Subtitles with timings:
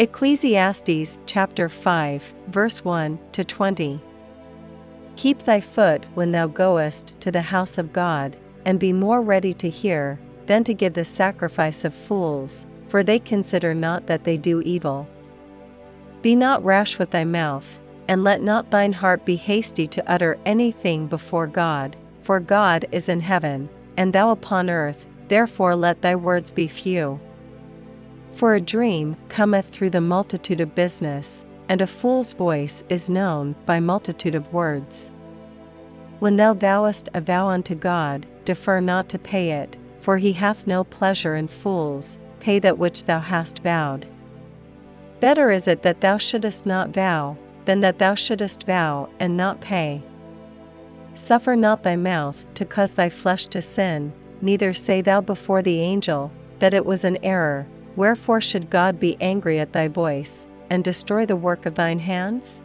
[0.00, 4.00] Ecclesiastes chapter 5, verse 1 to 20.
[5.14, 9.52] Keep thy foot when thou goest to the house of God, and be more ready
[9.52, 14.36] to hear, than to give the sacrifice of fools, for they consider not that they
[14.36, 15.06] do evil.
[16.22, 20.36] Be not rash with thy mouth, and let not thine heart be hasty to utter
[20.44, 26.16] anything before God, for God is in heaven, and thou upon earth, therefore let thy
[26.16, 27.20] words be few.
[28.34, 33.54] For a dream cometh through the multitude of business, and a fool's voice is known
[33.64, 35.08] by multitude of words.
[36.18, 40.66] When thou vowest a vow unto God, defer not to pay it, for he hath
[40.66, 44.04] no pleasure in fools, pay that which thou hast vowed.
[45.20, 49.60] Better is it that thou shouldest not vow, than that thou shouldest vow and not
[49.60, 50.02] pay.
[51.14, 54.12] Suffer not thy mouth to cause thy flesh to sin,
[54.42, 57.64] neither say thou before the angel, that it was an error,
[57.96, 62.62] Wherefore should God be angry at thy voice, and destroy the work of thine hands?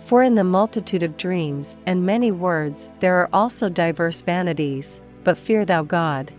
[0.00, 5.38] For in the multitude of dreams and many words there are also diverse vanities, but
[5.38, 6.32] fear thou God.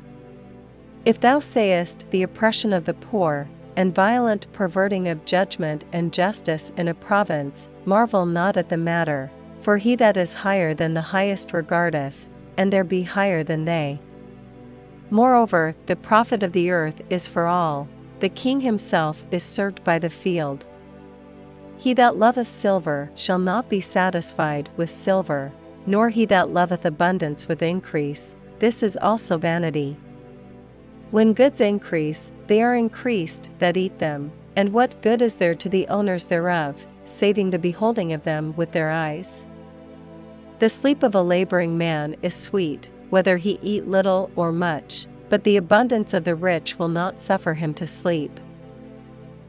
[1.06, 6.72] If thou sayest the oppression of the poor, and violent perverting of judgment and justice
[6.78, 11.02] in a province, marvel not at the matter, for he that is higher than the
[11.02, 12.26] highest regardeth,
[12.58, 14.00] and there be higher than they.
[15.14, 17.90] Moreover, the profit of the earth is for all,
[18.22, 20.64] the king himself is served by the field.
[21.78, 25.52] He that loveth silver shall not be satisfied with silver,
[25.86, 29.98] nor he that loveth abundance with increase, this is also vanity.
[31.10, 35.68] When goods increase, they are increased that eat them, and what good is there to
[35.68, 39.46] the owners thereof, saving the beholding of them with their eyes?
[40.60, 45.44] The sleep of a laboring man is sweet, whether he eat little or much, but
[45.44, 48.40] the abundance of the rich will not suffer him to sleep.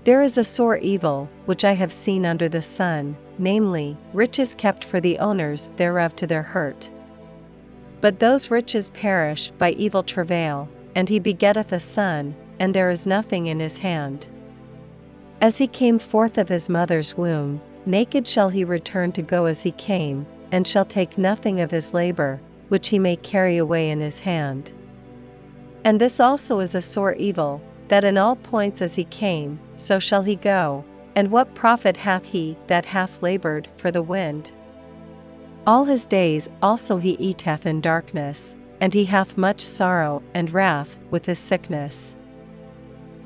[0.05, 4.84] There is a sore evil, which I have seen under the sun, namely, riches kept
[4.84, 6.91] for the owners thereof to their hurt.
[8.01, 13.06] But those riches perish by evil travail, and he begetteth a son, and there is
[13.06, 14.27] nothing in his hand.
[15.41, 19.62] As he came forth of his mother's womb, naked shall he return to go as
[19.62, 22.41] he came, and shall take nothing of his labor,
[22.72, 24.72] which he may carry away in his hand.
[25.84, 29.99] And this also is a sore evil, that in all points as he came, so
[29.99, 30.83] shall he go,
[31.15, 34.53] and what profit hath he that hath labored for the wind?
[35.66, 40.97] All his days also he eateth in darkness, and he hath much sorrow and wrath
[41.10, 42.16] with his sickness.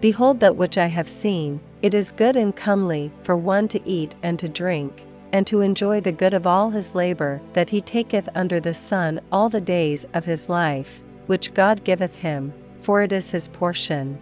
[0.01, 4.17] Behold that which I have seen, it is good and comely for one to eat
[4.25, 5.05] and to drink,
[5.37, 9.21] and to enjoy the good of all his labor that he taketh under the sun
[9.31, 14.17] all the days of his life, which God giveth him, for it is his portion.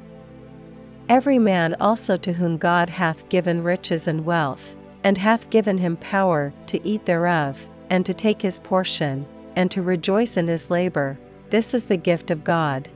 [1.08, 4.74] Every man also to whom God hath given riches and wealth,
[5.04, 9.24] and hath given him power to eat thereof, and to take his portion,
[9.54, 11.16] and to rejoice in his labor,
[11.48, 12.88] this is the gift of God.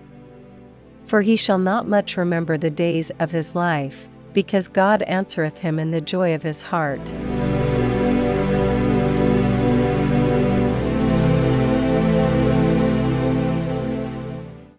[1.07, 5.78] For he shall not much remember the days of his life, because God answereth him
[5.78, 7.12] in the joy of his heart.